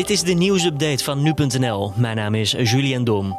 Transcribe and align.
Dit 0.00 0.10
is 0.10 0.22
de 0.22 0.32
nieuwsupdate 0.32 1.04
van 1.04 1.22
nu.nl. 1.22 1.92
Mijn 1.96 2.16
naam 2.16 2.34
is 2.34 2.50
Julian 2.50 3.04
Dom. 3.04 3.38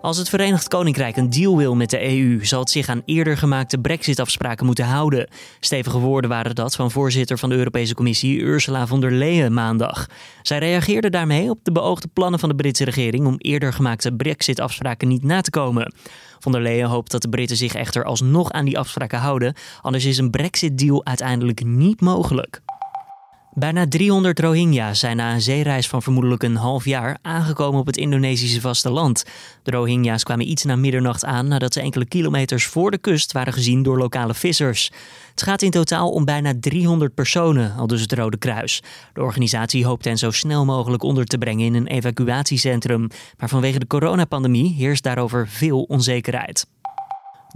Als 0.00 0.18
het 0.18 0.28
Verenigd 0.28 0.68
Koninkrijk 0.68 1.16
een 1.16 1.30
deal 1.30 1.56
wil 1.56 1.74
met 1.74 1.90
de 1.90 2.18
EU, 2.18 2.44
zal 2.44 2.60
het 2.60 2.70
zich 2.70 2.88
aan 2.88 3.02
eerder 3.04 3.36
gemaakte 3.36 3.78
Brexit-afspraken 3.78 4.66
moeten 4.66 4.84
houden. 4.84 5.28
Stevige 5.60 5.98
woorden 5.98 6.30
waren 6.30 6.54
dat 6.54 6.74
van 6.74 6.90
voorzitter 6.90 7.38
van 7.38 7.48
de 7.48 7.54
Europese 7.54 7.94
Commissie 7.94 8.40
Ursula 8.40 8.86
von 8.86 9.00
der 9.00 9.12
Leyen 9.12 9.52
maandag. 9.52 10.06
Zij 10.42 10.58
reageerde 10.58 11.10
daarmee 11.10 11.50
op 11.50 11.58
de 11.62 11.72
beoogde 11.72 12.08
plannen 12.12 12.40
van 12.40 12.48
de 12.48 12.54
Britse 12.54 12.84
regering 12.84 13.26
om 13.26 13.34
eerder 13.38 13.72
gemaakte 13.72 14.12
Brexit-afspraken 14.12 15.08
niet 15.08 15.22
na 15.22 15.40
te 15.40 15.50
komen. 15.50 15.94
Von 16.38 16.52
der 16.52 16.60
Leyen 16.60 16.88
hoopt 16.88 17.10
dat 17.10 17.22
de 17.22 17.28
Britten 17.28 17.56
zich 17.56 17.74
echter 17.74 18.04
alsnog 18.04 18.50
aan 18.50 18.64
die 18.64 18.78
afspraken 18.78 19.18
houden, 19.18 19.54
anders 19.82 20.04
is 20.04 20.18
een 20.18 20.30
Brexit-deal 20.30 21.04
uiteindelijk 21.04 21.64
niet 21.64 22.00
mogelijk. 22.00 22.60
Bijna 23.58 23.86
300 23.88 24.40
Rohingya's 24.40 24.98
zijn 24.98 25.16
na 25.16 25.32
een 25.32 25.40
zeereis 25.40 25.88
van 25.88 26.02
vermoedelijk 26.02 26.42
een 26.42 26.56
half 26.56 26.84
jaar 26.84 27.18
aangekomen 27.22 27.80
op 27.80 27.86
het 27.86 27.96
Indonesische 27.96 28.60
vasteland. 28.60 29.24
De 29.62 29.70
Rohingya's 29.70 30.22
kwamen 30.22 30.50
iets 30.50 30.64
na 30.64 30.76
middernacht 30.76 31.24
aan 31.24 31.48
nadat 31.48 31.72
ze 31.72 31.80
enkele 31.80 32.06
kilometers 32.06 32.66
voor 32.66 32.90
de 32.90 32.98
kust 32.98 33.32
waren 33.32 33.52
gezien 33.52 33.82
door 33.82 33.98
lokale 33.98 34.34
vissers. 34.34 34.90
Het 35.30 35.42
gaat 35.42 35.62
in 35.62 35.70
totaal 35.70 36.10
om 36.10 36.24
bijna 36.24 36.52
300 36.60 37.14
personen, 37.14 37.74
al 37.76 37.86
dus 37.86 38.00
het 38.00 38.12
Rode 38.12 38.36
Kruis. 38.36 38.82
De 39.12 39.22
organisatie 39.22 39.86
hoopt 39.86 40.04
hen 40.04 40.18
zo 40.18 40.30
snel 40.30 40.64
mogelijk 40.64 41.02
onder 41.02 41.24
te 41.24 41.38
brengen 41.38 41.64
in 41.64 41.74
een 41.74 41.86
evacuatiecentrum. 41.86 43.08
Maar 43.38 43.48
vanwege 43.48 43.78
de 43.78 43.86
coronapandemie 43.86 44.74
heerst 44.74 45.02
daarover 45.02 45.48
veel 45.48 45.82
onzekerheid. 45.82 46.66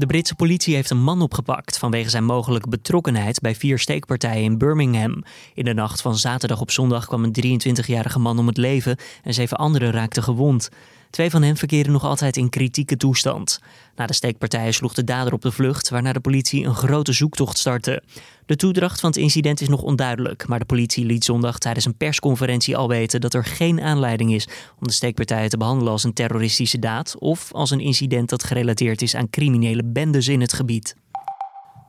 De 0.00 0.06
Britse 0.06 0.34
politie 0.34 0.74
heeft 0.74 0.90
een 0.90 1.02
man 1.02 1.22
opgepakt 1.22 1.78
vanwege 1.78 2.10
zijn 2.10 2.24
mogelijke 2.24 2.68
betrokkenheid 2.68 3.40
bij 3.40 3.54
vier 3.54 3.78
steekpartijen 3.78 4.42
in 4.42 4.58
Birmingham. 4.58 5.22
In 5.54 5.64
de 5.64 5.74
nacht 5.74 6.00
van 6.00 6.16
zaterdag 6.16 6.60
op 6.60 6.70
zondag 6.70 7.06
kwam 7.06 7.24
een 7.24 7.60
23-jarige 7.60 8.18
man 8.18 8.38
om 8.38 8.46
het 8.46 8.56
leven 8.56 8.96
en 9.22 9.34
zeven 9.34 9.56
anderen 9.56 9.90
raakten 9.90 10.22
gewond. 10.22 10.68
Twee 11.10 11.30
van 11.30 11.42
hen 11.42 11.56
verkeren 11.56 11.92
nog 11.92 12.04
altijd 12.04 12.36
in 12.36 12.48
kritieke 12.48 12.96
toestand. 12.96 13.60
Na 13.96 14.06
de 14.06 14.14
steekpartijen 14.14 14.74
sloeg 14.74 14.94
de 14.94 15.04
dader 15.04 15.32
op 15.32 15.42
de 15.42 15.52
vlucht, 15.52 15.88
waarna 15.88 16.12
de 16.12 16.20
politie 16.20 16.64
een 16.64 16.74
grote 16.74 17.12
zoektocht 17.12 17.58
startte. 17.58 18.02
De 18.46 18.56
toedracht 18.56 19.00
van 19.00 19.10
het 19.10 19.18
incident 19.18 19.60
is 19.60 19.68
nog 19.68 19.82
onduidelijk, 19.82 20.46
maar 20.46 20.58
de 20.58 20.64
politie 20.64 21.04
liet 21.04 21.24
zondag 21.24 21.58
tijdens 21.58 21.84
een 21.84 21.96
persconferentie 21.96 22.76
al 22.76 22.88
weten 22.88 23.20
dat 23.20 23.34
er 23.34 23.44
geen 23.44 23.80
aanleiding 23.80 24.32
is 24.32 24.48
om 24.80 24.86
de 24.86 24.92
steekpartijen 24.92 25.50
te 25.50 25.56
behandelen 25.56 25.92
als 25.92 26.04
een 26.04 26.12
terroristische 26.12 26.78
daad 26.78 27.18
of 27.18 27.52
als 27.52 27.70
een 27.70 27.80
incident 27.80 28.28
dat 28.28 28.44
gerelateerd 28.44 29.02
is 29.02 29.14
aan 29.14 29.30
criminele 29.30 29.84
bendes 29.84 30.28
in 30.28 30.40
het 30.40 30.52
gebied. 30.52 30.96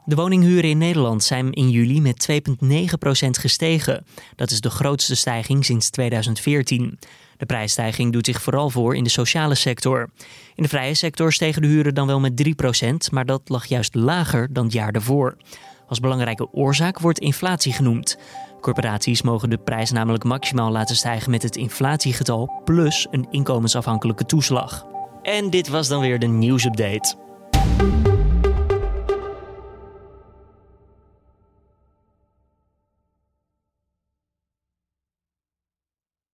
De 0.06 0.16
woninghuren 0.16 0.69
in 0.69 0.78
Nederland 0.78 1.23
zijn 1.23 1.52
in 1.52 1.69
juli 1.69 2.02
met 2.02 2.28
2,9% 2.31 3.30
gestegen. 3.30 4.06
Dat 4.35 4.52
is 4.52 4.61
de 4.61 4.69
grootste 4.69 5.16
stijging 5.16 5.66
sinds 5.66 5.89
2014. 5.89 7.00
De 7.42 7.47
prijsstijging 7.47 8.14
doet 8.14 8.25
zich 8.25 8.42
vooral 8.42 8.70
voor 8.70 8.95
in 8.95 9.03
de 9.03 9.09
sociale 9.09 9.56
sector. 9.56 10.09
In 10.56 10.64
de 10.64 10.70
vrije 10.70 10.94
sector 10.94 11.34
stegen 11.34 11.61
de 11.61 11.67
huren 11.67 11.94
dan 11.94 12.08
wel 12.08 12.20
met 12.20 12.53
3%, 12.84 13.11
maar 13.11 13.25
dat 13.25 13.42
lag 13.45 13.66
juist 13.66 13.95
lager 13.95 14.53
dan 14.53 14.64
het 14.64 14.73
jaar 14.73 14.92
daarvoor. 14.92 15.38
Als 15.88 16.00
belangrijke 16.00 16.52
oorzaak 16.52 17.00
wordt 17.00 17.19
inflatie 17.19 17.73
genoemd. 17.73 18.17
Corporaties 18.59 19.22
mogen 19.22 19.50
de 19.50 19.58
prijs 19.58 19.92
namelijk 19.92 20.23
maximaal 20.23 20.72
laten 20.72 20.95
stijgen 20.95 21.31
met 21.31 21.44
het 21.44 21.56
inflatiegetal 21.56 22.62
plus 22.64 23.08
een 23.12 23.28
inkomensafhankelijke 23.31 24.25
toeslag. 24.25 24.86
En 25.22 25.50
dit 25.50 25.67
was 25.67 25.88
dan 25.88 26.02
weer 26.02 26.19
de 26.19 26.28
nieuwsupdate. 26.28 27.30